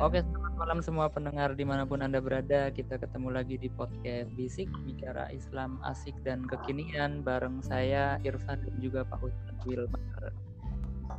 [0.00, 2.72] Oke, selamat malam semua pendengar di mana pun Anda berada.
[2.72, 8.74] Kita ketemu lagi di podcast Bisik, bicara Islam asik dan kekinian bareng saya, Irfan dan
[8.80, 10.32] juga Pak Ustadz Wilmar.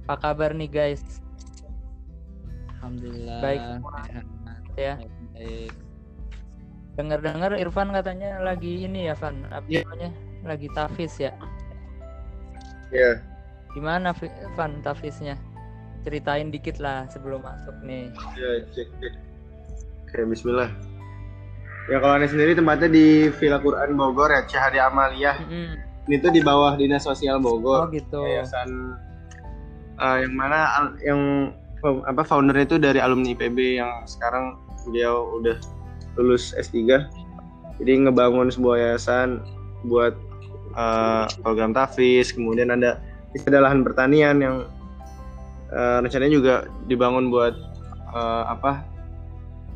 [0.02, 1.21] Apa kabar nih guys?
[2.75, 3.39] Alhamdulillah.
[3.39, 3.62] Baik
[4.09, 4.25] sehat.
[4.73, 4.93] ya.
[5.38, 5.73] Baik.
[6.98, 9.45] Dengar-dengar Irfan katanya lagi ini ya, Van.
[9.48, 9.86] Apa Iya.
[9.86, 10.09] namanya?
[10.41, 11.32] Lagi tafis ya.
[12.91, 13.21] Ya,
[13.71, 15.40] Gimana Vi- Van tafisnya?
[16.02, 18.10] Ceritain dikit lah sebelum masuk nih.
[18.34, 19.14] ya cek cek.
[20.08, 20.70] Oke, Bismillah.
[21.90, 25.38] Ya kalau anda sendiri tempatnya di Villa Quran Bogor ya, Cahaya Amalia.
[25.41, 25.77] Mm-mm.
[26.10, 27.90] Ini tuh di bawah Dinas Sosial Oh Bogor.
[27.94, 28.22] gitu.
[28.22, 28.98] Yayasan
[29.98, 30.60] eh, yang mana
[31.02, 31.22] yang
[32.05, 35.58] apa foundernya itu dari alumni IPB yang sekarang beliau udah
[36.18, 37.05] lulus S3.
[37.82, 39.41] Jadi ngebangun sebuah yayasan
[39.90, 40.13] buat
[40.74, 43.02] eh, program tafis, kemudian ada
[43.34, 44.55] ada lahan pertanian yang
[45.72, 46.55] eh, rencananya juga
[46.86, 47.55] dibangun buat
[48.12, 48.86] eh, apa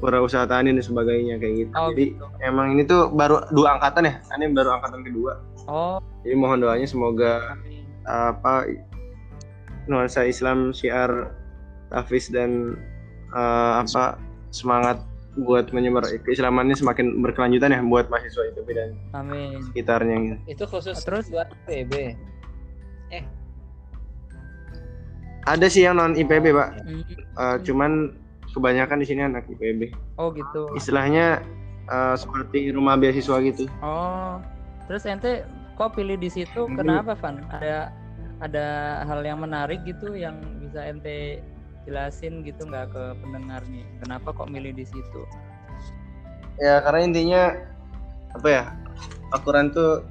[0.05, 1.71] usaha tani dan sebagainya kayak gitu.
[1.73, 2.25] Oh Jadi gitu.
[2.45, 5.41] emang ini tuh baru dua angkatan ya, ini baru angkatan kedua.
[5.65, 7.57] Oh, Jadi mohon doanya semoga
[8.05, 8.69] apa
[9.89, 11.33] nuansa Islam syiar
[11.89, 12.77] Hafiz dan
[13.33, 14.19] eh, apa
[14.53, 15.01] semangat
[15.35, 19.59] buat menyebar keislamannya semakin berkelanjutan ya buat mahasiswa IPB dan Amin.
[19.67, 20.37] sekitarnya gitu.
[20.47, 21.27] Itu khusus Terus?
[21.27, 22.15] buat PB.
[25.45, 27.03] Ada sih yang non IPB pak, Mm.
[27.37, 27.91] Eh, cuman
[28.55, 29.93] kebanyakan di sini anak IPB.
[30.17, 30.73] Oh gitu.
[30.73, 31.45] Istilahnya
[31.85, 33.69] eh, seperti rumah beasiswa gitu.
[33.85, 34.41] Oh,
[34.89, 35.45] terus ente
[35.77, 36.65] kok pilih di situ?
[36.65, 36.79] Hmm.
[36.79, 37.45] Kenapa, Van?
[37.53, 37.93] Ada
[38.43, 38.67] ada
[39.07, 41.39] hal yang menarik gitu yang bisa ente
[41.85, 43.85] jelasin gitu nggak ke pendengar nih?
[44.01, 45.21] Kenapa kok milih di situ?
[46.57, 47.43] Ya karena intinya
[48.33, 48.63] apa ya
[49.35, 50.03] Al-Quran tuh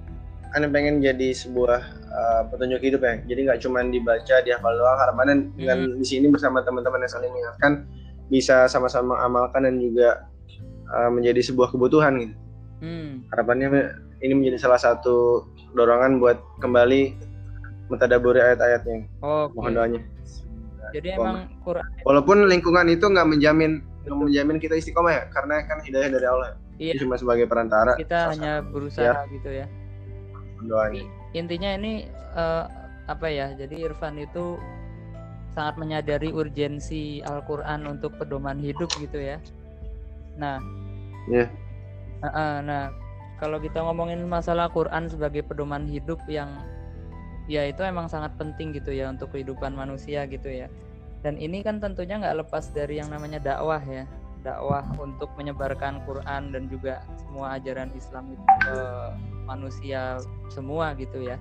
[0.54, 1.82] aneh pengen jadi sebuah
[2.14, 3.14] uh, petunjuk hidup ya.
[3.26, 4.98] Jadi nggak cuma dibaca, dihafal doang.
[4.98, 7.72] Harapannya dengan di sini bersama teman-teman yang saling mengingatkan
[8.32, 10.24] bisa sama-sama amalkan dan juga
[10.94, 12.34] uh, menjadi sebuah kebutuhan gitu.
[12.84, 13.24] Hmm.
[13.32, 13.68] Harapannya
[14.22, 17.16] ini menjadi salah satu dorongan buat kembali
[17.92, 19.08] mentadaburi ayat-ayatnya.
[19.20, 20.02] Oh, Mohon doanya.
[20.92, 21.84] jadi emang Quran.
[22.06, 26.48] Walaupun lingkungan itu nggak menjamin nggak menjamin kita istiqomah ya, karena kan hidayah dari Allah.
[26.76, 26.92] Iya.
[26.96, 27.96] Itu cuma sebagai perantara.
[27.96, 29.66] Kita hanya berusaha gitu ya.
[30.64, 31.04] doanya.
[31.34, 32.06] Intinya ini
[32.38, 32.64] eh,
[33.10, 33.52] apa ya?
[33.52, 34.56] Jadi Irfan itu
[35.54, 39.38] sangat menyadari urgensi Al-Qur'an untuk pedoman hidup gitu ya.
[40.34, 40.58] Nah,
[41.24, 41.48] Iya.
[42.24, 42.92] Heeh, nah,
[43.40, 46.52] kalau kita ngomongin masalah Quran sebagai pedoman hidup yang
[47.44, 50.68] ya itu emang sangat penting gitu ya untuk kehidupan manusia gitu ya.
[51.24, 54.04] Dan ini kan tentunya nggak lepas dari yang namanya dakwah ya,
[54.44, 58.76] dakwah untuk menyebarkan Quran dan juga semua ajaran Islam itu ke
[59.48, 61.36] manusia semua gitu ya.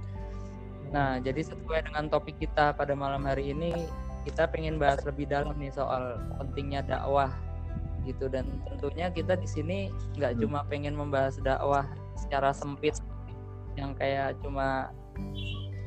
[0.94, 3.74] Nah, jadi sesuai dengan topik kita pada malam hari ini,
[4.30, 7.34] kita pengen bahas lebih dalam nih soal pentingnya dakwah
[8.06, 8.30] gitu.
[8.30, 9.78] Dan tentunya kita di sini
[10.20, 12.94] nggak cuma pengen membahas dakwah secara sempit
[13.74, 14.94] yang kayak cuma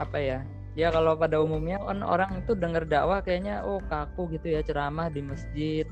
[0.02, 0.38] apa ya
[0.74, 5.06] ya kalau pada umumnya kan orang itu dengar dakwah kayaknya oh kaku gitu ya ceramah
[5.06, 5.86] di masjid.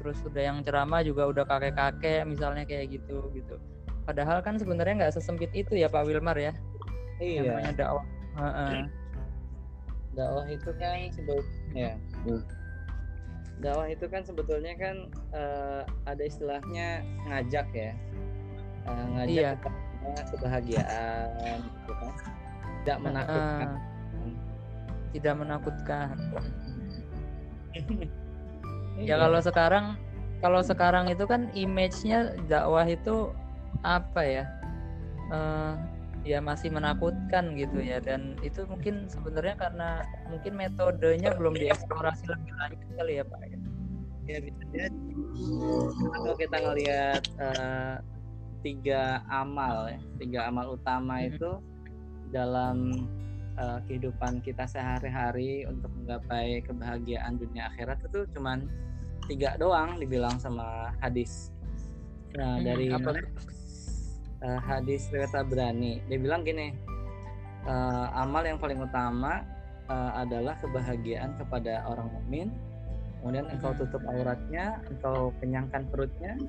[0.00, 3.60] Terus udah yang ceramah juga udah kakek-kakek misalnya kayak gitu gitu
[4.10, 6.50] padahal kan sebenarnya nggak sesempit itu ya Pak Wilmar ya
[7.22, 7.50] yang Iya.
[7.54, 8.04] namanya dakwah
[8.34, 8.82] Heeh.
[10.10, 11.90] Dakwah itu kan sebetulnya
[12.26, 12.42] Hmm.
[13.60, 14.96] dakwah itu kan sebetulnya kan
[15.30, 17.92] eh, ada istilahnya ngajak ya.
[18.82, 20.24] Eh, ngajak Iya.
[20.26, 22.12] kebahagiaan gitu kan.
[22.82, 23.68] Tidak menakutkan.
[23.70, 24.34] Heeh.
[25.10, 26.08] tidak menakutkan
[29.00, 29.14] Ya Iya.
[29.18, 29.84] kalau sekarang
[30.40, 33.30] kalau sekarang itu kan image-nya dakwah itu
[33.82, 34.44] apa ya?
[35.30, 35.74] Eh,
[36.20, 39.88] ya masih menakutkan gitu ya dan itu mungkin sebenarnya karena
[40.28, 43.40] mungkin metodenya belum dieksplorasi lebih lanjut kali ya Pak.
[44.28, 45.00] ya bisa jadi
[46.12, 47.94] kalau kita ngelihat eh,
[48.60, 51.28] tiga amal ya tiga amal utama Mhm.
[51.34, 51.50] itu
[52.30, 53.08] dalam
[53.56, 58.68] eh, kehidupan kita sehari-hari untuk menggapai kebahagiaan dunia akhirat itu cuman
[59.24, 61.48] tiga doang dibilang sama hadis
[62.36, 63.10] nah Hmm, dari apa
[64.40, 66.72] Eh, hadis riwayat Tabrani dia bilang gini
[67.68, 69.44] eh, amal yang paling utama
[69.84, 72.48] eh, adalah kebahagiaan kepada orang mukmin
[73.20, 73.84] kemudian engkau Hmm.
[73.84, 76.40] tutup auratnya engkau kenyangkan perutnya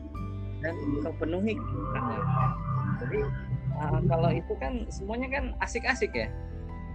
[0.64, 2.20] dan engkau penuhi kebutuhannya
[3.04, 3.20] jadi
[3.76, 6.32] eh, kalau itu kan semuanya kan asik-asik ya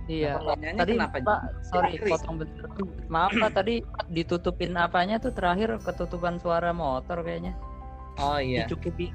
[0.07, 0.39] Iya.
[0.39, 0.55] Nah,
[0.87, 2.63] Tadi kenapa Pak, sorry jadi potong bentar.
[3.11, 7.59] Maaf Pak tadi ditutupin apanya tuh terakhir ketutupan suara motor kayaknya.
[8.23, 9.11] oh iya Dicukupi.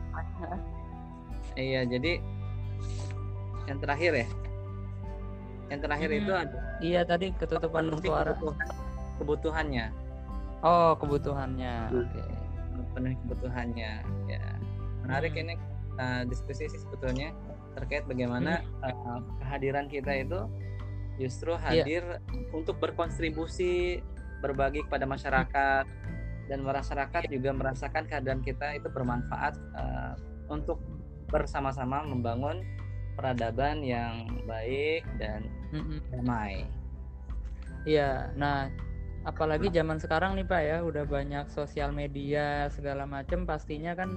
[1.54, 2.20] Iya jadi
[3.66, 4.28] yang terakhir ya
[5.68, 6.20] yang terakhir Hmm.
[6.20, 8.34] itu ada Iya tadi ketutupan suara.
[8.34, 8.76] kebutuhan-
[9.18, 9.86] kebutuhannya
[10.62, 11.76] Oh, kebutuhannya.
[11.90, 12.04] Hmm.
[12.04, 12.24] Oke.
[12.92, 13.92] penuhi kebutuhannya
[14.28, 14.44] ya
[15.02, 15.42] menarik Hmm.
[15.42, 17.32] ini kita diskusi sih sebetulnya
[17.72, 20.40] terkait bagaimana uh, kehadiran kita itu
[21.18, 21.64] justru Iya.
[21.64, 22.04] hadir
[22.52, 24.04] untuk berkontribusi
[24.42, 25.86] berbagi kepada masyarakat
[26.48, 30.14] dan masyarakat juga merasakan kehadiran kita itu bermanfaat uh,
[30.50, 30.84] untuk
[31.32, 32.62] bersama-sama membangun
[33.16, 35.48] peradaban yang baik dan
[36.12, 36.68] damai.
[37.88, 38.70] Iya, nah
[39.24, 44.12] apalagi zaman sekarang nih Pak ya, udah banyak sosial media segala macam, pastinya kan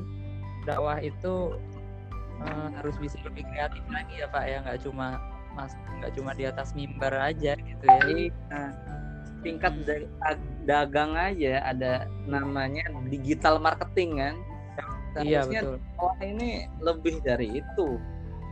[0.69, 1.55] dakwah itu
[2.43, 5.17] eh, harus bisa lebih kreatif lagi ya Pak ya, nggak cuma
[5.55, 5.71] mas
[6.03, 7.99] nggak cuma di atas mimbar aja gitu ya.
[8.03, 8.71] Jadi nah,
[9.47, 14.35] tingkat da- ag- dagang aja ada namanya digital marketing kan.
[15.23, 15.77] Iya Seharusnya betul.
[15.79, 16.51] dakwah ini
[16.83, 17.89] lebih dari itu,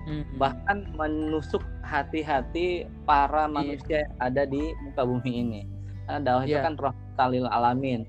[0.07, 0.39] Mm-mm.
[0.39, 3.51] bahkan menusuk hati-hati para Iya.
[3.51, 5.61] manusia yang ada di muka bumi ini.
[6.07, 6.63] Karena dakwah itu Iya.
[6.63, 8.01] kan rahmatalil alamin,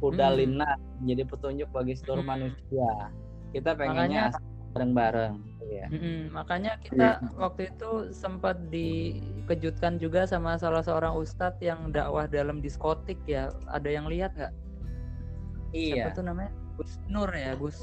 [0.00, 0.36] huda Hmm.
[0.40, 2.32] linnas, jadi petunjuk bagi seluruh Hmm.
[2.38, 2.90] manusia.
[3.52, 5.34] Kita pengennya Makanya- bareng-bareng.
[5.68, 5.86] Iya.
[5.92, 12.64] Mm-mm, makanya kita waktu itu sempat dikejutkan juga sama salah seorang ustadz yang dakwah dalam
[12.64, 13.52] diskotik ya.
[13.68, 14.52] Ada yang lihat nggak?
[15.76, 16.08] Iya.
[16.08, 16.52] Siapa tuh namanya?
[16.78, 17.78] Gus Nur ya, Gus.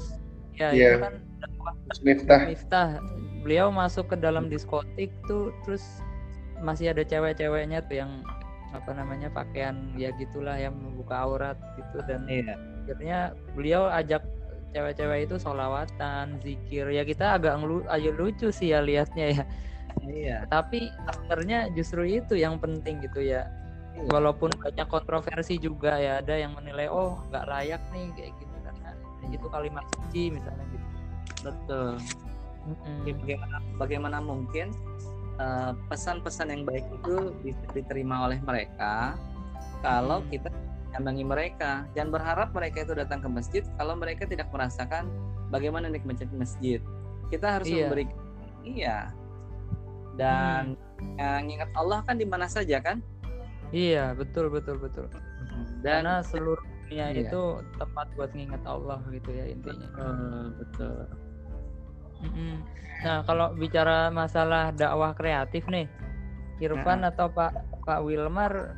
[0.56, 0.88] Ya Iya.
[0.96, 2.40] itu kan dakwah Miftah.
[2.48, 2.88] Miftah.
[3.44, 5.84] Beliau masuk ke dalam diskotik tuh terus
[6.58, 8.24] masih ada cewek-ceweknya tuh yang
[8.72, 12.56] apa namanya pakaian ya gitulah yang membuka aurat gitu dan Iya.
[12.82, 13.18] akhirnya
[13.54, 14.24] beliau ajak
[14.74, 19.44] cewek-cewek itu solawatan, zikir ya kita agak ngelu aja lucu sih ya liatnya ya
[20.04, 20.36] Iya.
[20.50, 23.48] tapi sebenarnya justru itu yang penting gitu ya
[23.96, 24.12] Iya.
[24.12, 28.45] walaupun banyak kontroversi juga ya ada yang menilai oh nggak layak nih kayak gitu
[29.30, 30.86] itu kalimat suci misalnya gitu
[31.42, 31.90] Betul.
[32.66, 33.06] Mm-mm.
[33.06, 34.74] Ya, bagaimana bagaimana mungkin
[35.36, 39.14] eh, pesan-pesan yang baik itu bisa diterima oleh mereka
[39.80, 40.30] kalau Hmm.
[40.32, 40.48] kita
[40.96, 45.06] nyambangi mereka dan berharap mereka itu datang ke masjid kalau mereka tidak merasakan
[45.52, 46.80] bagaimana nikmatnya masjid
[47.28, 47.86] kita harus Iya.
[47.86, 48.04] memberi
[48.64, 48.98] iya
[50.16, 50.74] dan
[51.20, 53.04] yang ingat Allah kan di mana saja kan
[53.74, 55.10] Iya, betul betul betul.
[55.82, 57.26] dan Karena seluruh dunia Iya.
[57.26, 57.42] itu
[57.76, 59.88] tempat buat nginget Allah gitu ya intinya.
[59.98, 60.96] eh, betul.
[63.04, 65.84] Nah, kalau bicara masalah dakwah kreatif nih,
[66.58, 68.72] Irfan atau Pak Pak Wilmar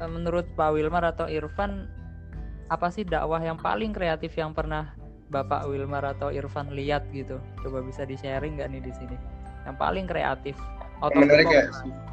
[0.00, 1.86] eh, menurut Pak Wilmar atau Irfan
[2.66, 4.94] apa sih dakwah yang paling kreatif yang pernah
[5.30, 7.38] Bapak Wilmar atau Irfan lihat gitu?
[7.62, 9.16] Coba bisa di-sharing nggak nih di sini?
[9.62, 10.56] Yang paling kreatif.
[11.00, 11.64] Out Menarik ya.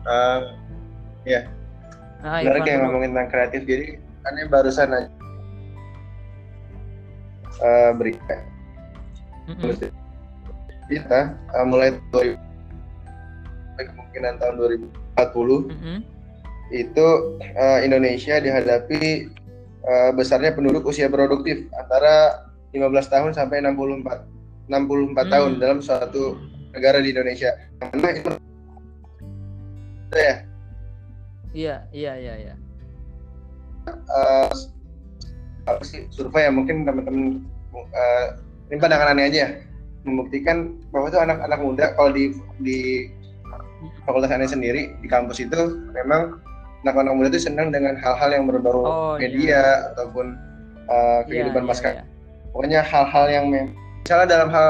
[0.06, 0.42] Uh,
[2.18, 3.62] Nah, menarik Irfan ya ngomongin tentang kreatif.
[3.66, 3.86] Jadi
[4.28, 5.10] aneh barusan aja
[7.62, 8.38] uh, berita
[9.48, 9.74] Mm-mm.
[10.88, 11.20] kita
[11.56, 12.36] uh, mulai 2000
[13.78, 14.56] kemungkinan tahun
[15.16, 15.98] 2040 Mm-mm.
[16.74, 17.08] itu
[17.56, 19.32] uh, Indonesia dihadapi
[19.88, 22.44] uh, besarnya penduduk usia produktif antara
[22.76, 24.36] 15 tahun sampai 64
[24.68, 25.62] 64 tahun Hmm.
[25.64, 26.36] dalam suatu
[26.76, 27.56] negara di Indonesia.
[27.80, 28.30] Mana itu
[30.12, 30.36] ya
[31.56, 32.54] Iya, iya, iya, iya.
[33.90, 34.50] Uh,
[35.68, 37.44] apa sih survei ya mungkin teman-teman
[37.76, 38.26] uh,
[38.68, 39.50] ini pandangan aneh aja ya,
[40.04, 42.32] membuktikan bahwa itu anak-anak muda kalau di
[42.64, 42.80] di
[44.08, 46.40] fakultas aneh sendiri di kampus itu memang
[46.84, 49.28] anak-anak muda itu senang dengan hal-hal yang berbau Oh, iya.
[49.28, 49.62] media
[49.94, 50.26] ataupun
[50.88, 52.04] uh, Iya, kehidupan iya, pasca iya.
[52.56, 54.68] pokoknya hal-hal yang mem- misalnya dalam hal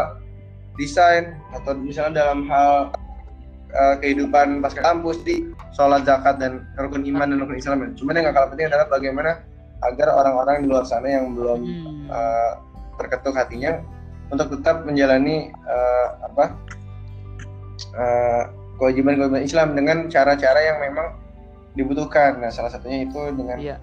[0.78, 2.90] desain atau misalnya dalam hal
[3.72, 8.26] uh, kehidupan pasca kampus di sholat zakat dan rukun iman dan rukun Islam cuman yang
[8.28, 9.32] gak kalah penting adalah bagaimana
[9.84, 12.08] agar orang-orang di luar sana yang belum Hmm.
[12.10, 12.52] uh,
[12.98, 13.78] terketuk hatinya
[14.28, 16.46] untuk tetap menjalani uh, apa
[17.94, 18.44] uh,
[18.78, 21.18] kewajiban-kewajiban Islam dengan cara-cara yang memang
[21.74, 23.78] dibutuhkan nah salah satunya itu dengan Iya.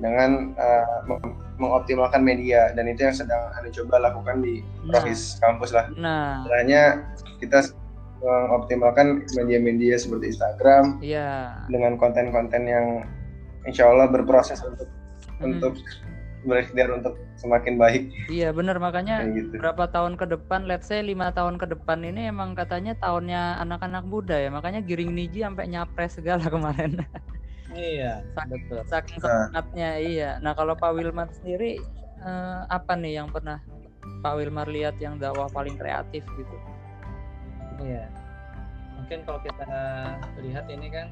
[0.00, 5.04] dengan uh, meng- mengoptimalkan media dan itu yang sedang anda coba lakukan di Nah,
[5.38, 5.86] kampus lah.
[5.94, 7.04] nah, Caranya
[7.38, 7.60] kita
[8.20, 11.56] mengoptimalkan media-media seperti Instagram iya.
[11.66, 12.86] dengan konten-konten yang
[13.64, 14.88] insya Allah berproses untuk
[15.40, 15.56] Mm.
[15.56, 15.72] untuk
[16.44, 19.52] berikhtiar untuk semakin baik Iya benar makanya kayak gitu.
[19.56, 24.04] berapa tahun ke depan, let's say lima tahun ke depan ini emang katanya tahunnya anak-anak
[24.04, 27.00] muda ya, makanya Giring Niji sampai nyapres segala kemarin.
[27.72, 29.48] iya Sak- betul Saking Nah.
[29.48, 30.30] semangatnya iya.
[30.40, 31.80] Nah kalau Pak Wilmar sendiri
[32.20, 33.64] eh, apa nih yang pernah
[34.20, 36.56] Pak Wilmar lihat yang dakwah paling kreatif gitu?
[37.80, 38.04] Iya.
[39.00, 39.72] Mungkin kalau kita
[40.44, 41.08] lihat ini kan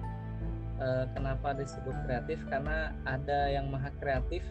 [0.78, 4.44] eh, kenapa disebut kreatif karena ada yang maha kreatif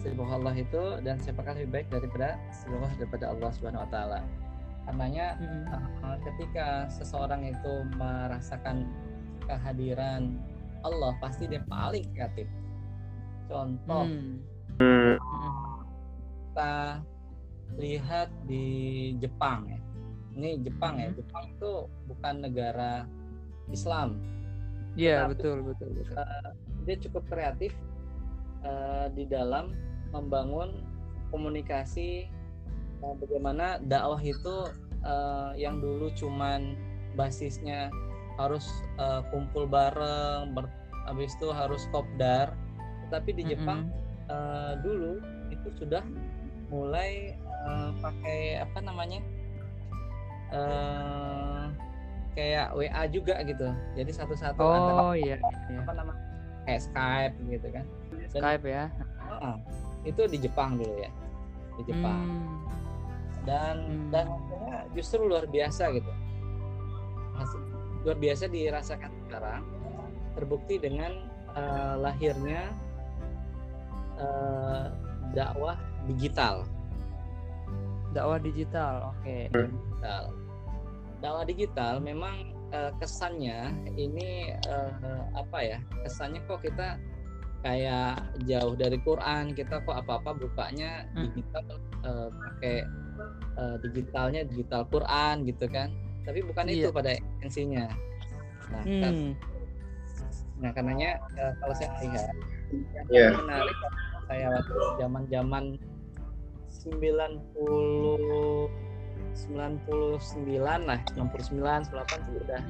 [0.00, 4.20] sebuah Allah itu dan siapakah lebih baik daripada sebuah daripada Allah Subhanahu wa taala.
[4.84, 8.88] Karenanya eh, ketika seseorang itu merasakan
[9.44, 10.40] kehadiran
[10.84, 12.48] Allah pasti dia paling kreatif.
[13.44, 14.40] contoh Hmm.
[14.80, 15.16] Hmm.
[16.50, 16.74] Kita
[17.76, 18.66] lihat di
[19.20, 19.80] Jepang ya.
[20.34, 21.08] Ini Jepang ya.
[21.08, 21.16] Mhm.
[21.16, 21.72] Jepang itu
[22.06, 22.92] bukan negara
[23.70, 24.18] Islam.
[24.94, 26.14] Iya Tetapi- betul betul betul.
[26.84, 27.72] Dia cukup kreatif
[28.62, 29.74] eh, di dalam
[30.10, 30.82] membangun
[31.30, 32.26] komunikasi
[33.00, 34.70] eh, bagaimana dakwah itu
[35.02, 36.74] eh, yang dulu cuman
[37.14, 37.90] basisnya
[38.38, 38.66] harus
[38.98, 40.66] eh, kumpul bareng, ber,
[41.06, 42.54] habis itu harus kopdar.
[43.06, 44.30] Tetapi di Jepang Mm-mm.
[44.34, 45.12] eh, dulu
[45.50, 46.02] itu sudah
[46.70, 49.18] mulai eh, pakai apa namanya
[50.52, 51.64] eh
[52.34, 53.68] kayak WA juga gitu.
[53.94, 55.38] Jadi satu-satu antara Oh iya,
[55.70, 55.78] iya.
[55.80, 56.20] apa namanya
[56.66, 57.84] kayak Skype gitu kan.
[58.10, 58.84] Dan- Skype ya.
[59.24, 59.56] Ah,
[60.02, 61.10] itu di Jepang dulu ya.
[61.78, 62.20] Di Jepang.
[62.26, 62.62] Hmm.
[63.44, 64.08] dan Hmm.
[64.08, 66.08] dan hasilnya justru luar biasa gitu.
[67.36, 67.68] Hasil-
[68.00, 69.62] luar biasa dirasakan sekarang.
[70.32, 71.12] Terbukti dengan
[71.52, 72.72] eh, lahirnya
[74.16, 74.84] eh,
[75.30, 76.64] dakwah digital
[78.14, 78.94] Dakwah digital.
[79.10, 79.50] Oke.
[79.50, 80.22] digital.
[81.18, 82.34] Dakwah digital memang
[82.70, 83.58] eh, kesannya
[83.94, 84.90] ini eh,
[85.34, 85.78] apa ya?
[86.00, 86.96] Kesannya kok kita
[87.60, 91.32] kayak jauh dari Quran, kita kok apa-apa bukanya Hmm.
[91.32, 91.62] digital
[92.04, 92.76] eh, pakai
[93.58, 95.90] eh, digitalnya digital Quran gitu kan.
[96.24, 96.94] Tapi bukan itu Iya.
[96.94, 97.84] pada esensinya.
[98.72, 99.32] Nah, kan- Hmm.
[100.54, 102.30] nah karenanya eh, kalau saya lihat
[102.94, 103.28] yang Iya.
[103.38, 103.76] menarik
[104.24, 105.64] saya waktu zaman-zaman
[106.74, 108.66] 90
[109.34, 112.60] 99 lah 99 98 itu udah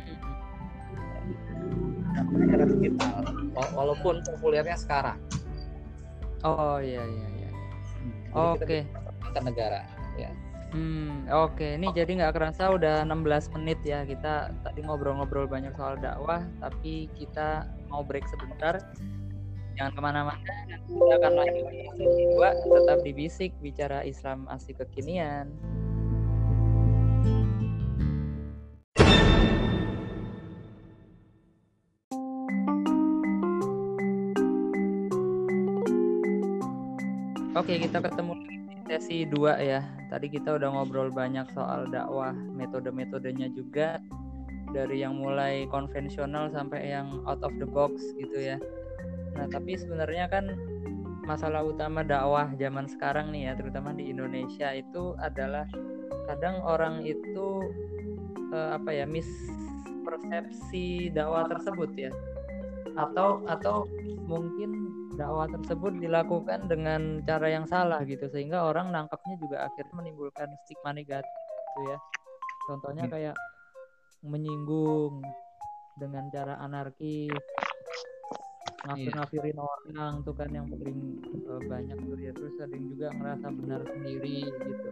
[2.53, 3.25] era digital
[3.57, 5.19] Wa- walaupun populernya sekarang
[6.45, 7.51] Oh iya iya iya.
[8.37, 8.85] Oke.
[9.25, 9.81] antar negara
[10.21, 10.29] ya
[10.75, 11.79] Hmm, oke.
[11.79, 14.03] Ini jadi nggak kerasa udah 16 menit ya.
[14.03, 18.83] Kita tadi ngobrol-ngobrol banyak soal dakwah, tapi kita mau break sebentar.
[19.75, 20.39] Jangan ke mana-mana.
[20.87, 22.71] Kita akan lanjut di sesi 2.
[22.71, 25.51] Tetap di Bisik, bicara Islam asik kekinian.
[37.55, 39.83] Oke, kita ketemu di sesi 2 ya.
[40.07, 43.99] Tadi kita udah ngobrol banyak soal dakwah, metode-metodenya juga
[44.71, 48.59] dari yang mulai konvensional sampai yang out of the box gitu ya.
[49.35, 50.55] Nah, tapi sebenarnya kan
[51.25, 55.67] masalah utama dakwah zaman sekarang nih ya, terutama di Indonesia itu adalah
[56.31, 57.49] kadang orang itu
[58.55, 62.11] eh, apa ya, mispersepsi dakwah tersebut ya.
[62.95, 63.91] Atau atau
[64.25, 70.51] mungkin dakwah tersebut dilakukan dengan cara yang salah gitu sehingga orang nangkapnya juga akhirnya menimbulkan
[70.67, 71.31] stigma negatif
[71.71, 71.99] gitu ya
[72.67, 73.13] contohnya Iya.
[73.15, 73.37] kayak
[74.27, 75.23] menyinggung
[76.03, 77.31] dengan cara anarkis
[78.85, 83.47] ngafir-ngafirin orang tuh kan yang paling eh, banyak tuh ya terus ada yang juga ngerasa
[83.57, 84.89] benar sendiri gitu.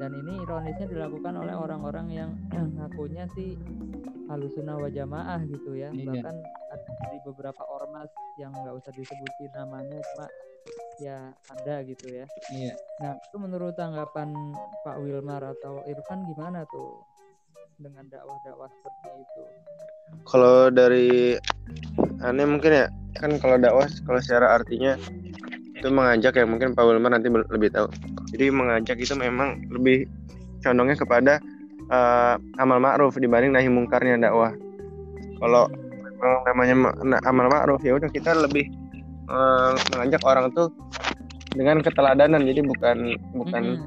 [0.00, 2.30] Dan ini ironisnya dilakukan oleh orang-orang yang
[2.78, 3.58] ngakunya sih
[4.30, 5.90] halusuna wa jamaah gitu ya.
[5.92, 6.06] Iya.
[6.08, 6.36] bahkan
[6.72, 8.08] ada di beberapa ormas
[8.40, 10.26] yang nggak usah disebutin namanya cuma
[11.02, 11.18] ya
[11.58, 12.24] ada gitu ya.
[12.54, 12.74] Iya.
[13.02, 14.30] Nah itu menurut tanggapan
[14.86, 17.02] Pak Wilmar atau Irfan gimana tuh
[17.82, 19.42] dengan dakwah-dakwah seperti itu?
[20.28, 21.34] Kalau dari
[22.22, 22.86] aneh mungkin ya
[23.18, 24.96] kan kalau dakwah kalau secara artinya
[25.76, 27.90] itu mengajak ya mungkin Pak Wilmar nanti lebih tahu.
[28.30, 30.06] Jadi mengajak itu memang lebih
[30.62, 31.42] condongnya kepada
[31.90, 34.54] eh, amal ma'ruf dibanding nahi mungkarnya dakwah.
[35.42, 35.66] Kalau
[36.22, 38.70] memang namanya ma- na- amal ma'ruf ya udah kita lebih
[39.26, 40.70] eh, mengajak orang tuh
[41.52, 43.82] dengan keteladanan jadi bukan bukan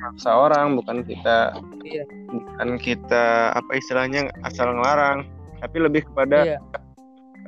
[0.00, 2.04] maksa orang bukan kita Iya.
[2.30, 5.26] bukan kita apa istilahnya asal ngelarang
[5.58, 6.58] tapi lebih kepada iya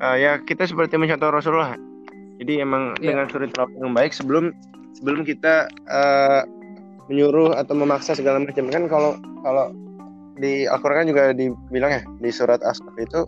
[0.02, 1.78] eh, ya kita seperti mencontoh Rasulullah
[2.36, 3.14] jadi emang Iya.
[3.14, 4.50] dengan suri telapak yang baik sebelum
[4.92, 6.40] sebelum kita eh,
[7.06, 9.70] menyuruh atau memaksa segala macam kan kalau kalau
[10.34, 13.26] di Al-Qur'an kan juga dibilang ya di surat As-Saff itu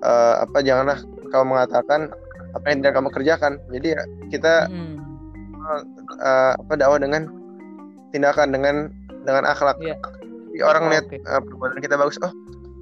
[0.00, 2.08] eh, apa janganlah kau mengatakan
[2.50, 4.96] apa yang tidak kamu kerjakan jadi ya kita Mm-mm.
[6.16, 7.28] eh, apa dakwah dengan
[8.10, 8.76] tindakan dengan
[9.22, 9.76] dengan akhlak.
[9.78, 11.16] Jadi orang Oh, lihat oke.
[11.16, 12.32] eh, perbuatan kita bagus, oh,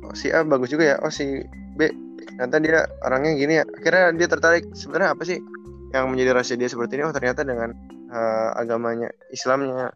[0.03, 1.45] oh si A bagus juga ya, oh si
[1.77, 1.85] B
[2.29, 3.65] ternyata dia orangnya gini ya.
[3.65, 5.39] Akhirnya dia tertarik sebenarnya apa sih
[5.97, 7.09] yang menjadi rahasia dia seperti ini?
[7.09, 7.73] Oh ternyata dengan
[8.09, 9.89] eh, agamanya Islamnya,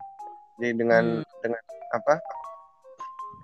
[0.56, 1.40] jadi dengan Hmm.
[1.44, 1.62] dengan
[1.92, 2.14] apa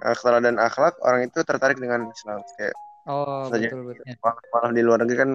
[0.04, 2.40] eh, keteladanan akhlak orang itu tertarik dengan Islam.
[2.56, 2.74] Kayak
[3.08, 3.68] oh Saja.
[3.68, 4.04] betul betul
[4.52, 5.30] malah di luar negeri kan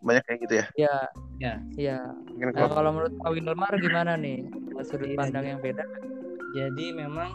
[0.00, 0.66] banyak kayak gitu ya.
[0.80, 0.96] ya
[1.38, 1.54] Ya.
[1.76, 1.98] ya
[2.34, 4.48] Mungkin nah, kalau menurut Pak Wilmar gimana nih
[4.80, 5.84] sudut Iya, pandang yang beda
[6.56, 7.30] jadi memang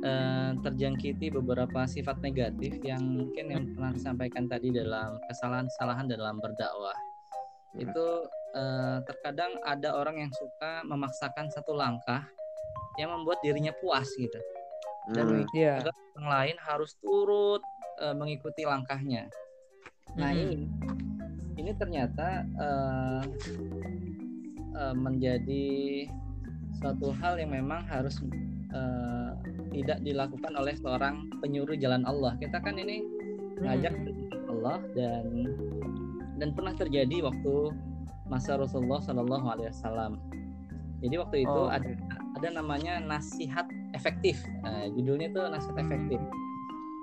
[0.00, 6.96] eh, terjangkiti beberapa sifat negatif yang mungkin yang pernah disampaikan tadi dalam kesalahan-kesalahan dalam berdakwah
[7.70, 7.86] Hmm.
[7.86, 8.06] itu
[8.58, 12.26] eh, terkadang ada orang yang suka memaksakan satu langkah
[12.98, 14.42] yang membuat dirinya puas gitu
[15.14, 15.46] dan Hmm.
[15.78, 17.62] Agar orang lain harus turut
[18.02, 19.30] eh, mengikuti langkahnya.
[20.18, 20.42] Nah Mm-mm.
[20.50, 20.66] ini
[21.62, 23.22] ini ternyata eh,
[24.74, 25.68] eh, menjadi
[26.82, 28.18] suatu hal yang memang harus
[28.74, 29.19] eh,
[29.70, 32.34] tidak dilakukan oleh seorang penyuruh jalan Allah.
[32.36, 33.02] Kita kan ini
[33.60, 34.02] ngajak Mm.
[34.04, 35.24] ke jalan Allah dan
[36.40, 37.52] dan pernah terjadi waktu
[38.26, 40.12] masa Rasulullah Shallallahu Alaihi Wasallam.
[41.00, 41.90] Jadi waktu itu Oh, ada
[42.36, 44.40] ada namanya nasihat efektif.
[44.64, 45.84] Nah, judulnya itu nasihat Hmm.
[45.88, 46.20] efektif.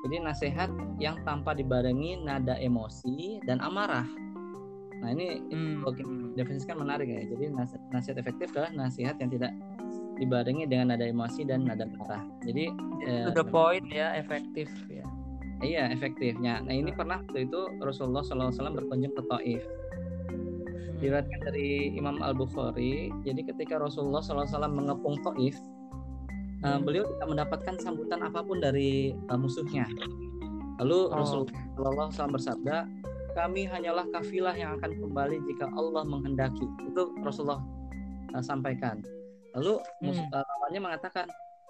[0.05, 0.69] Jadi nasihat
[1.01, 4.05] yang tanpa dibarengi nada emosi dan amarah.
[4.97, 5.86] Nah ini Hmm.
[6.33, 7.21] definisikan menarik ya.
[7.27, 9.51] Jadi nasihat, nasihat efektif adalah nasihat yang tidak
[10.17, 12.21] dibarengi dengan nada emosi dan nada marah.
[12.43, 12.69] Jadi
[13.05, 15.05] eh, To the point ya, efektif ya.
[15.62, 16.62] iya efektifnya.
[16.62, 19.63] Nah ini pernah waktu itu Rasulullah SAW berkunjung ke Taif.
[20.29, 21.01] Hmm.
[21.01, 23.09] Diriwayatkan dari Imam Al Bukhari.
[23.25, 25.57] Jadi ketika Rasulullah SAW mengepung Taif,
[26.57, 26.81] Hmm.
[26.81, 29.86] beliau tidak mendapatkan sambutan apa pun dari eh, musuhnya.
[30.81, 32.89] Lalu Oh, Rasulullah SAW bersabda,
[33.33, 36.65] kami hanyalah kafilah yang akan kembali jika Allah menghendaki.
[36.89, 37.62] Itu Rasulullah
[38.33, 39.05] uh, sampaikan.
[39.56, 40.27] Lalu Hmm.
[40.32, 41.25] lawannya mengatakan,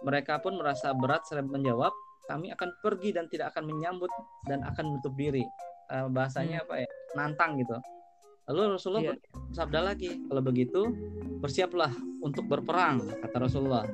[0.06, 1.94] mereka pun merasa berat menjawab,
[2.28, 4.12] kami akan pergi dan tidak akan menyambut
[4.46, 5.46] dan akan menutup diri.
[5.88, 6.90] Uh, bahasanya apa ya?
[7.16, 7.80] Nantang gitu.
[8.52, 9.16] Lalu Rasulullah Iya.
[9.52, 10.82] bersabda lagi, kalau begitu
[11.40, 13.88] bersiaplah untuk berperang, kata Rasulullah.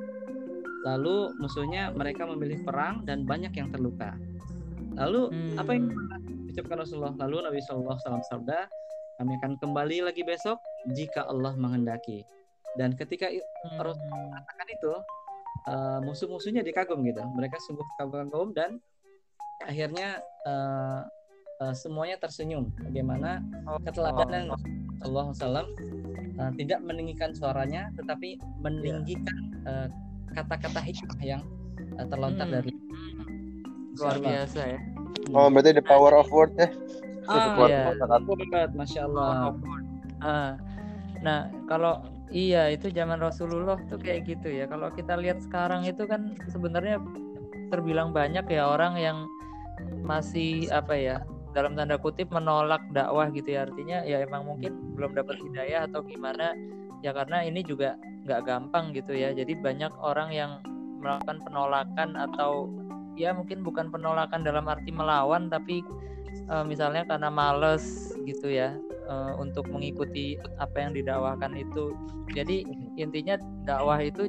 [0.83, 4.17] Lalu musuhnya mereka memilih perang dan banyak yang terluka.
[4.97, 5.57] Lalu Hmm.
[5.57, 5.85] apa yang
[6.49, 7.13] diucapkan Rasulullah?
[7.17, 8.59] Lalu Nabi Shallallahu Alaihi Wasallam sabda,
[9.21, 10.57] kami akan kembali lagi besok
[10.93, 12.25] jika Allah menghendaki.
[12.73, 13.29] Dan ketika
[13.77, 14.29] Rasul Hmm.
[14.29, 14.93] mengatakan itu,
[15.65, 17.21] eh, musuh-musuhnya dikagum gitu.
[17.23, 18.81] Mereka sungguh kagum dan
[19.61, 21.01] akhirnya eh,
[21.61, 22.67] eh, semuanya tersenyum.
[22.81, 24.51] Bagaimana Oh, keteladanan
[24.99, 25.67] Rasulullah SAW
[26.35, 29.87] eh, tidak meninggikan suaranya, tetapi meninggikan eh,
[30.33, 31.41] kata-kata hikmah yang
[31.95, 32.55] eh, terlontar Hmm.
[32.59, 32.71] dari
[33.93, 34.29] luar Masya Allah.
[34.33, 34.79] biasa ya.
[35.31, 36.67] Oh, berarti the power of word ya.
[37.23, 37.95] Ah, iya.
[38.19, 39.55] Betul, Masya Allah.
[40.19, 40.51] Ah,
[41.23, 44.69] nah kalau iya itu zaman Rasulullah tuh kayak gitu ya.
[44.69, 47.01] Kalau kita lihat sekarang itu kan sebenarnya
[47.73, 49.17] terbilang banyak ya orang yang
[50.05, 51.17] masih apa ya
[51.53, 53.65] dalam tanda kutip menolak dakwah gitu ya.
[53.67, 56.55] Artinya ya emang mungkin belum dapat hidayah atau gimana.
[57.03, 59.35] Ya karena ini juga nggak gampang gitu ya.
[59.35, 60.51] Jadi banyak orang yang
[61.03, 62.71] melakukan penolakan atau
[63.19, 65.83] ya mungkin bukan penolakan dalam arti melawan tapi
[66.49, 68.73] eh, misalnya karena males gitu ya
[69.07, 71.95] eh, untuk mengikuti apa yang didakwakan itu.
[72.31, 73.35] Jadi intinya
[73.67, 74.27] dakwah itu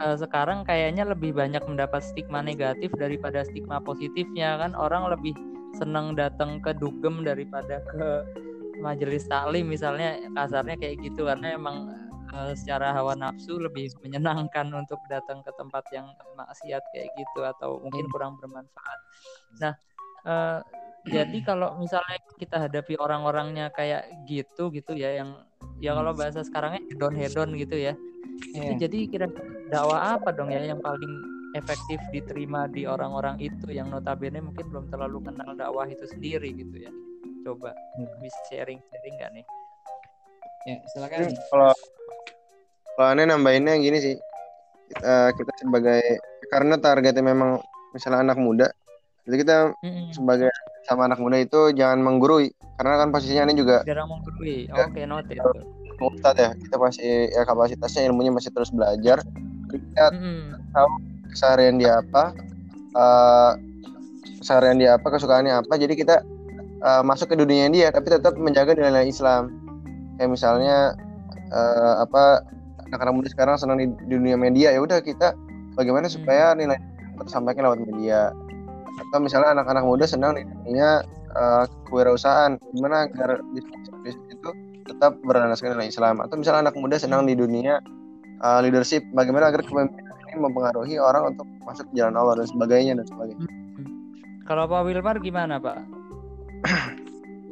[0.00, 4.72] eh, sekarang kayaknya lebih banyak mendapat stigma negatif daripada stigma positifnya kan?
[4.76, 5.36] Orang lebih
[5.74, 8.22] senang datang ke dugem daripada ke
[8.78, 11.26] majelis taklim misalnya kasarnya kayak gitu.
[11.28, 11.90] Karena emang
[12.32, 17.78] eh, secara hawa nafsu lebih menyenangkan untuk datang ke tempat yang maksiat kayak gitu atau
[17.82, 19.00] mungkin kurang bermanfaat.
[19.62, 19.74] Nah,
[20.26, 20.60] eh,
[21.04, 25.36] jadi kalau misalnya kita hadapi orang-orangnya kayak gitu gitu ya yang
[25.78, 27.92] ya kalau bahasa sekarangnya hedon hedon gitu ya
[28.54, 28.86] itu Iya.
[28.86, 29.26] jadi kira
[29.68, 31.22] dakwah apa dong ya yang paling
[31.54, 36.76] efektif diterima di orang-orang itu yang notabene mungkin belum terlalu kenal dakwah itu sendiri gitu
[36.78, 36.90] ya
[37.42, 38.08] coba Hmm.
[38.18, 39.46] bisa sharing sharing nggak nih
[40.64, 41.28] Ya, silakan.
[41.28, 41.72] Hmm, Kalau
[42.96, 44.16] kalau aneh nambahinnya gini sih.
[44.96, 46.00] Eh, kita sebagai
[46.48, 47.60] karena targetnya memang
[47.92, 48.72] misalnya anak muda.
[49.24, 50.12] Jadi kita Mm-mm.
[50.12, 50.52] sebagai
[50.84, 54.68] sama anak muda itu jangan menggurui karena kan posisinya ini juga jarang menggurui.
[54.68, 54.84] Ya.
[54.84, 55.50] oke note itu
[56.02, 59.24] ustadz ya kita masih ya kapasitasnya ilmunya masih terus belajar.
[59.72, 60.60] Kita Mm-mm.
[61.32, 62.36] keseharian dia apa
[62.94, 63.52] eh
[64.44, 65.72] keseharian dia apa kesukaannya apa.
[65.80, 66.20] Jadi kita
[66.84, 69.48] eh, masuk ke dunia dia tapi tetap menjaga nilai-nilai Islam.
[70.20, 70.76] Kayak misalnya
[71.48, 72.44] eh, apa
[72.92, 75.32] anak-anak muda sekarang senang di, di dunia media ya udah kita
[75.74, 76.78] bagaimana supaya nilai
[77.18, 78.30] tersampaikan lewat media
[78.94, 81.02] atau misalnya anak-anak muda senang di dunia
[81.34, 82.58] eh, kewirausahaan.
[82.74, 84.50] Gimana agar bisnis itu
[84.86, 86.22] tetap berlandaskan nilai Islam?
[86.22, 87.82] Atau misalnya anak muda senang di dunia
[88.42, 92.92] eh, leadership bagaimana agar kepemimpinan ini mempengaruhi orang untuk masuk ke jalan Allah dan sebagainya
[92.98, 93.46] dan sebagainya?
[94.44, 95.78] Kalau Pak Wilmar gimana Pak?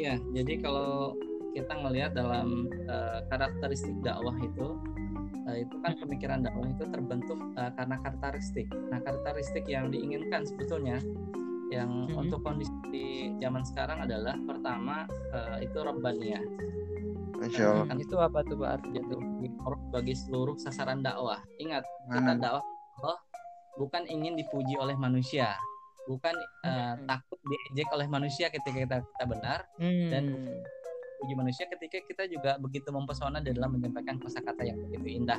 [0.00, 1.14] Ya, jadi kalau
[1.52, 4.74] kita ngelihat dalam eh, karakteristik dakwah itu,
[5.48, 8.66] eh, itu kan pemikiran dakwah itu terbentuk eh, karena karakteristik.
[8.90, 11.00] Nah, karakteristik yang diinginkan sebetulnya
[11.72, 12.28] yang Mhm.
[12.28, 13.04] untuk kondisi di
[13.40, 15.78] zaman sekarang adalah pertama eh, itu
[17.66, 19.18] Allah Kan itu apa tuh Pak artinya tuh
[19.90, 21.40] bagi seluruh sasaran dakwah.
[21.58, 22.62] Ingat, kita dakwah
[23.00, 23.18] Allah
[23.80, 25.56] bukan ingin dipuji oleh manusia,
[26.06, 27.08] bukan eh, Hmm.
[27.08, 30.08] takut diejek oleh manusia ketika kita, kita benar, Hmm.
[30.12, 30.24] Dan
[31.22, 35.38] puji manusia ketika kita juga begitu mempesona dalam menyampaikan kata-kata yang begitu indah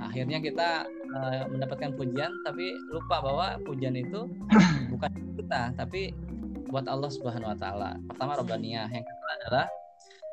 [0.00, 4.26] akhirnya kita uh, mendapatkan pujian tapi lupa bahwa pujian itu
[4.92, 6.10] bukan kita tapi
[6.74, 7.90] buat Allah Subhanahu wa taala.
[8.10, 9.66] Pertama robaniyah, yang kedua adalah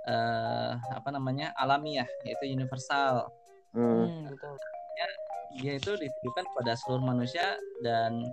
[0.09, 1.53] uh, apa namanya?
[1.53, 3.29] alamiah yaitu universal.
[3.77, 4.09] Hmm.
[4.09, 4.57] hmm, betul.
[4.97, 5.07] Ya,
[5.61, 7.53] dia itu ditujukan pada seluruh manusia
[7.85, 8.25] dan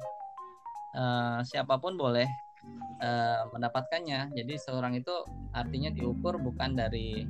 [0.97, 2.25] uh, siapa pun boleh
[3.03, 4.35] uh, mendapatkannya.
[4.35, 5.13] Jadi seorang itu
[5.55, 7.27] artinya diukur bukan dari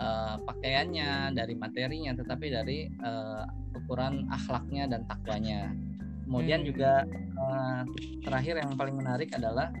[0.00, 3.44] uh, pakaiannya, dari materinya, tetapi dari uh,
[3.76, 5.70] ukuran akhlaknya dan takwanya.
[6.26, 6.68] Kemudian hmm.
[6.70, 6.92] juga
[7.38, 7.82] uh,
[8.22, 9.74] terakhir yang paling menarik adalah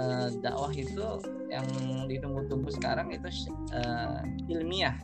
[0.00, 1.04] uh, dakwah itu
[1.52, 1.68] yang
[2.08, 3.28] ditunggu-tunggu sekarang itu
[3.76, 4.96] uh, ilmiah,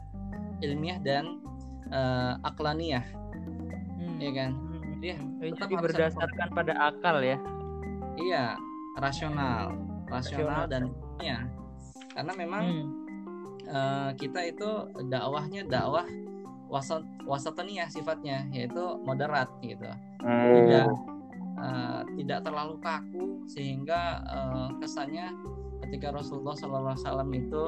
[0.65, 1.45] ilmiah dan
[1.93, 3.05] uh, aklaniyah,
[4.01, 4.17] hmm.
[4.17, 4.51] ya kan?
[4.57, 5.39] Hmm.
[5.39, 7.39] tetap berdasarkan pada akal ya.
[8.19, 8.59] Iya,
[8.99, 9.75] rasional,
[10.11, 10.63] rasional, rasional.
[10.67, 11.43] dan ilmiah.
[12.15, 13.09] Karena memang hmm
[13.69, 14.69] uh, kita itu
[15.09, 16.07] dakwahnya dakwah
[16.69, 19.89] wasat wasataniyah sifatnya yaitu moderat gitu
[20.21, 20.53] hmm.
[20.65, 20.87] tidak
[21.61, 25.33] uh, tidak terlalu kaku sehingga uh, kesannya
[25.89, 27.65] ketika Rasulullah SAW itu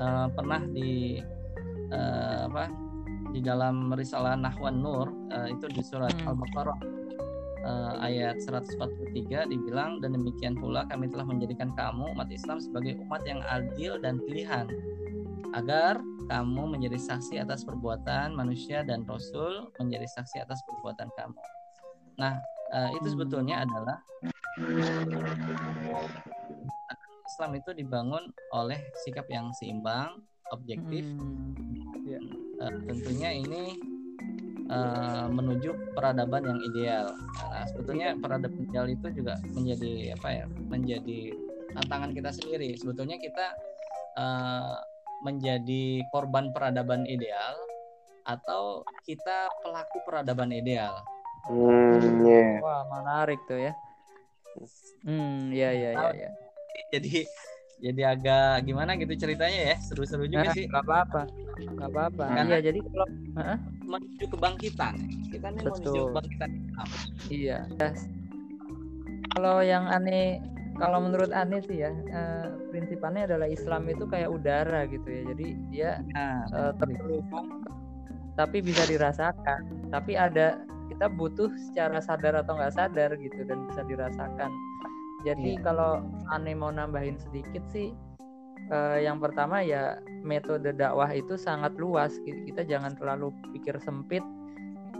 [0.00, 1.20] uh, pernah di
[1.92, 2.72] uh, apa
[3.32, 6.32] di dalam risalah Nahwan Nur uh, itu di surat hmm.
[6.32, 7.01] Al-Baqarah
[7.62, 13.22] uh, ayat 143 dibilang dan demikian pula kami telah menjadikan kamu umat Islam sebagai umat
[13.26, 14.66] yang adil dan pilihan
[15.52, 21.36] agar kamu menjadi saksi atas perbuatan manusia dan Rasul menjadi saksi atas perbuatan kamu.
[22.16, 22.40] Nah,
[22.72, 24.00] uh, itu sebetulnya adalah
[27.32, 30.20] Islam itu dibangun oleh sikap yang seimbang,
[30.52, 31.04] objektif.
[31.04, 31.56] Hmm.
[32.04, 32.20] Ya.
[32.60, 33.80] Uh, tentunya ini
[34.72, 37.12] uh, menuju peradaban yang ideal.
[37.52, 40.44] Nah, sebetulnya peradaban ideal itu juga menjadi apa ya?
[40.72, 41.20] Menjadi
[41.76, 42.74] tantangan kita sendiri.
[42.80, 43.46] Sebetulnya kita
[44.16, 44.76] uh,
[45.22, 47.54] menjadi korban peradaban ideal
[48.24, 51.04] atau kita pelaku peradaban ideal?
[51.46, 52.62] Hmm, yeah.
[52.62, 53.72] Wah, menarik tuh ya.
[55.02, 56.30] Hmm, ya ya ya ya.
[56.92, 57.26] Jadi
[57.82, 61.22] jadi agak gimana gitu ceritanya ya seru-seru juga nah, sih Gak apa-apa
[61.58, 63.58] Gak apa-apa Karena iya jadi kalau uh,
[63.92, 64.94] menuju kebangkitan.
[65.28, 65.76] Kita nih Betul.
[65.76, 66.50] menuju kebangkitan
[67.28, 67.58] iya.
[69.36, 70.40] Kalau yang aneh
[70.80, 75.22] kalau menurut Ane sih ya uh, prinsipannya adalah Islam itu kayak udara gitu ya.
[75.36, 77.64] Jadi dia nah, uh, terhubung
[78.36, 79.92] tapi bisa dirasakan.
[79.92, 80.56] Tapi ada
[80.88, 84.50] kita butuh secara sadar atau nggak sadar gitu dan bisa dirasakan.
[85.22, 85.62] Jadi yeah.
[85.62, 86.02] kalau
[86.32, 87.92] Ane mau nambahin sedikit sih
[88.70, 94.22] uh, yang pertama ya metode dakwah itu sangat luas kita jangan terlalu pikir sempit.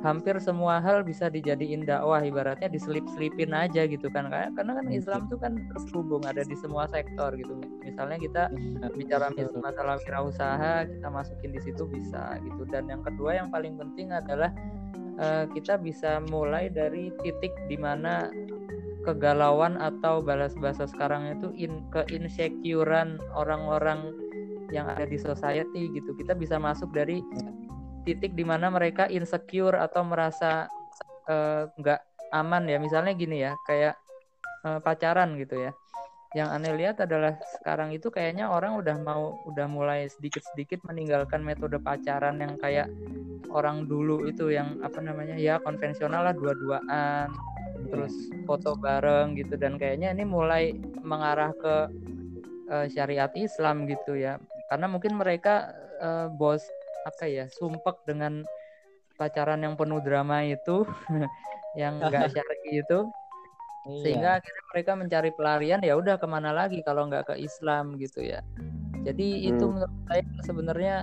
[0.03, 4.27] Hampir semua hal bisa dijadiin dakwah ibaratnya diselip-selipin aja gitu kan.
[4.35, 7.55] Karena kan Islam tuh kan terhubung ada di semua sektor gitu.
[7.87, 8.51] Misalnya kita
[8.99, 9.31] bicara
[9.63, 12.67] masalah wirausaha kita masukin di situ bisa gitu.
[12.67, 14.51] Dan yang kedua yang paling penting adalah
[15.23, 18.27] uh, kita bisa mulai dari titik di mana
[19.03, 24.15] kegalauan atau balas bahasa sekarang itu in ke insecurean orang-orang
[24.73, 26.17] yang ada di society gitu.
[26.17, 27.21] Kita bisa masuk dari
[28.09, 30.67] titik di mana mereka insecure atau merasa
[31.29, 32.79] eh, nggak uh, aman ya.
[32.81, 33.95] Misalnya gini ya kayak
[34.65, 35.73] uh, pacaran gitu ya.
[36.33, 41.77] Yang aneh lihat adalah sekarang itu kayaknya orang udah mau udah mulai sedikit-sedikit meninggalkan metode
[41.77, 42.89] pacaran yang kayak
[43.53, 47.29] orang dulu itu yang apa namanya ya konvensional lah dua-duaan
[47.93, 49.61] terus foto bareng gitu.
[49.61, 50.73] Dan kayaknya ini mulai
[51.05, 51.77] mengarah ke
[52.73, 54.41] uh, syariat Islam gitu ya.
[54.73, 56.65] Karena mungkin mereka uh, bos
[57.05, 58.41] apa ya sumpek dengan
[59.21, 60.89] pacaran yang penuh drama itu
[61.81, 63.05] yang enggak syar'i itu.
[63.83, 63.99] Iya.
[64.07, 68.23] sehingga akhirnya mereka mencari pelarian ya udah ke mana lagi kalau nggak ke Islam gitu
[68.23, 68.39] ya.
[69.03, 69.51] Jadi hmm.
[69.51, 70.97] itu menurut saya sebenarnya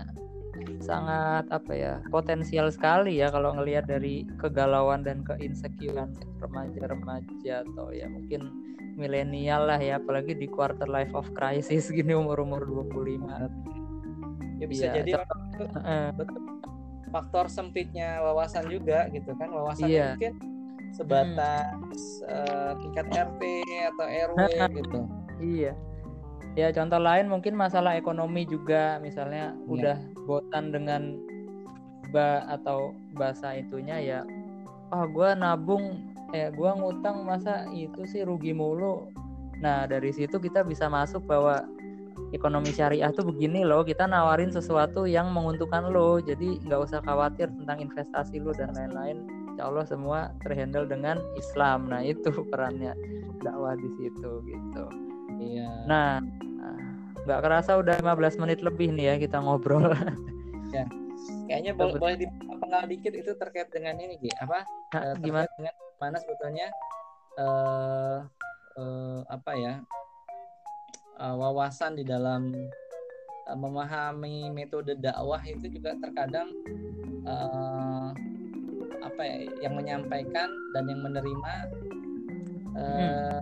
[0.80, 8.08] sangat apa ya potensial sekali ya kalau ngelihat dari kegalauan dan keinsecurean remaja-remaja atau ya
[8.10, 8.50] mungkin
[9.00, 14.94] milenial lah ya apalagi di quarter life of crisis gini umur-umur 25 ya bisa ya,
[15.00, 15.12] jadi
[15.64, 16.12] uh,
[17.10, 20.14] faktor sempitnya wawasan juga gitu kan wawasan iya.
[20.14, 20.34] mungkin
[20.92, 22.34] sebatas hmm.
[22.34, 23.42] uh, tingkat RT
[23.94, 24.40] atau RW
[24.76, 25.00] gitu
[25.40, 25.74] iya
[26.58, 29.70] ya contoh lain mungkin masalah ekonomi juga misalnya ya.
[29.70, 29.98] udah
[30.30, 31.18] botan dengan
[32.14, 34.22] ba atau bahasa itunya ya
[34.94, 39.10] ah oh, gue nabung eh gue ngutang masa itu sih rugi mulu?
[39.62, 41.66] Nah dari situ kita bisa masuk bahwa
[42.30, 46.22] ekonomi syariah tuh begini loh kita nawarin sesuatu yang menguntungkan lo.
[46.22, 49.26] Jadi nggak usah khawatir tentang investasi lo dan lain-lain.
[49.54, 51.90] Insya Allah semua terhandle dengan Islam.
[51.90, 52.94] Nah itu perannya
[53.42, 54.86] dakwah di situ gitu.
[55.40, 55.70] Iya.
[55.90, 56.22] Nah
[57.30, 59.94] nggak kerasa udah 15 menit lebih nih ya kita ngobrol.
[61.50, 64.30] Kayaknya boleh boleh dipenggal dikit itu terkait dengan ini Ki.
[64.38, 64.66] Apa?
[64.94, 65.50] Nah, gimana?
[65.58, 66.68] dengan mana sebetulnya
[67.38, 68.18] eh
[68.78, 69.74] eh, apa ya?
[71.20, 72.54] eh, wawasan di dalam
[73.50, 76.54] eh, memahami metode dakwah itu juga terkadang
[77.26, 78.08] eh,
[79.02, 79.38] apa ya
[79.70, 81.54] yang menyampaikan dan yang menerima
[82.78, 83.40] eh,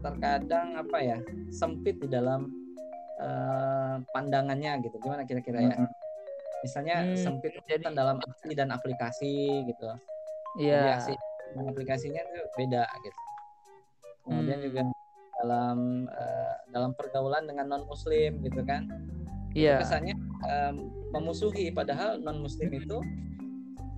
[0.00, 1.18] terkadang apa ya
[1.50, 2.59] sempit di dalam
[3.20, 4.96] eh, pandangannya gitu.
[4.98, 5.76] Gimana kira-kira ya?
[6.60, 9.88] Misalnya Hmm, sempit jadi- kan dalam aksi dan aplikasi gitu.
[10.58, 10.98] Iya.
[11.50, 13.20] dan aplikasinya itu beda gitu.
[14.22, 14.66] Kemudian Hmm.
[14.66, 14.80] juga
[15.40, 18.86] dalam eh, dalam pergaulan dengan non muslim gitu kan.
[19.50, 19.82] Iya.
[19.82, 20.14] kesannya
[20.46, 20.74] em,
[21.10, 21.74] memusuhi.
[21.74, 23.02] Padahal non muslim itu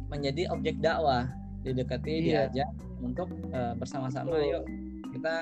[0.09, 1.29] menjadi objek dakwah.
[1.61, 2.49] Didekati Iya.
[2.49, 2.69] diajak
[3.01, 4.33] untuk eh, bersama-sama.
[4.41, 4.65] Yuk
[5.13, 5.35] kita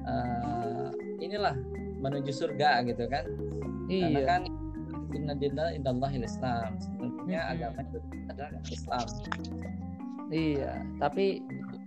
[0.00, 0.88] eh,
[1.20, 1.52] inilah
[2.00, 3.24] menuju surga gitu kan
[3.86, 4.24] karena Iya.
[4.24, 4.42] kan
[5.10, 7.52] inna dina indallahil islam sebenarnya Mm-mm.
[7.52, 9.06] agama itu adalah islam
[10.30, 11.42] Iya, tapi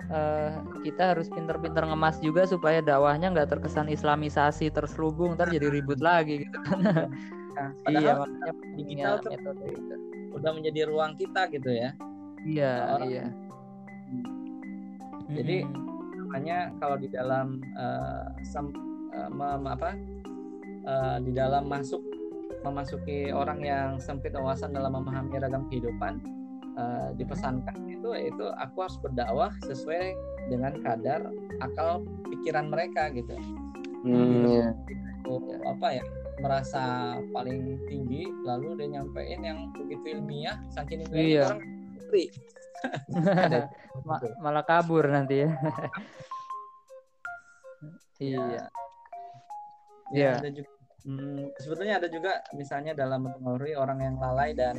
[0.06, 0.52] eh,
[0.84, 6.43] kita harus pinter-pinter ngemas juga supaya dakwahnya nggak terkesan islamisasi terselubung ntar jadi ribut lagi
[6.43, 6.58] gitu.
[7.56, 9.95] nah, iya, padahal makanya digital tuh metode itu.
[10.36, 11.89] udah menjadi ruang kita gitu ya
[12.43, 13.26] Iya, orang- iya.
[15.32, 16.28] Jadi, Mm-mm.
[16.28, 18.23] makanya kalau di dalam eh,
[19.13, 19.89] eh, mem- apa
[20.84, 22.02] eh, di dalam masuk
[22.63, 26.19] memasuki orang yang sempit wawasan dalam memahami ragam kehidupan
[26.73, 30.15] eh, dipesankan itu itu aku harus berdakwah sesuai
[30.47, 31.28] dengan kadar
[31.60, 33.36] akal pikiran mereka gitu
[34.04, 34.76] Hmm.
[35.23, 36.04] Oh, apa ya
[36.43, 41.43] merasa paling tinggi lalu dia nyampein yang begitu ilmiah saking ilmiah Iya.
[41.47, 41.62] orang
[44.04, 44.36] Ma- gitu.
[44.43, 45.56] malah kabur nanti ya.
[48.19, 48.67] iya.
[50.11, 50.31] Ya, Iya.
[50.43, 50.71] ada juga
[51.05, 54.75] hmm, sebetulnya ada juga misalnya dalam mempengaruhi orang yang lalai dan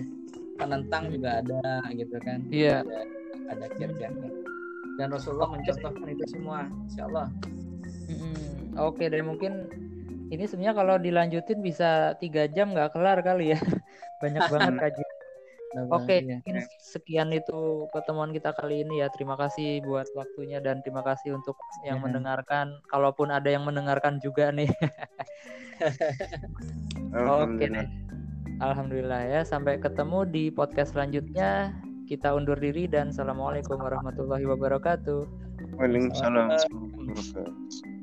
[0.56, 2.84] penentang juga ada gitu kan Iya.
[2.84, 2.98] ada
[3.50, 4.30] ada kiat-kiatnya
[4.94, 7.28] dan Rasulullah mencontohkan itu semua Insya Allah
[8.04, 8.76] Mm-mm.
[8.76, 9.64] Oke, dan mungkin
[10.28, 13.58] ini sebenarnya kalau dilanjutin bisa tiga jam nggak kelar kali ya.
[14.22, 15.12] Banyak banget kajian.
[15.90, 16.38] Oke, Iya.
[16.38, 19.10] mungkin sekian itu pertemuan kita kali ini ya.
[19.10, 22.02] Terima kasih buat waktunya dan terima kasih untuk yang Ya.
[22.02, 22.78] mendengarkan.
[22.86, 24.70] Kalaupun ada yang mendengarkan juga nih.
[27.14, 27.82] Oke Alhamdulillah.
[27.82, 27.86] deh.
[28.62, 29.40] Alhamdulillah ya.
[29.42, 31.74] Sampai ketemu di podcast selanjutnya.
[32.04, 35.24] Kita undur diri dan assalamualaikum warahmatullahi wabarakatuh.
[35.80, 37.93] Waalaikumsalam warahmatullahi wabarakatuh.